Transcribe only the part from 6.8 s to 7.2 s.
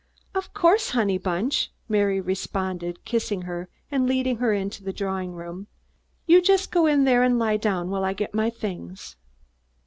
in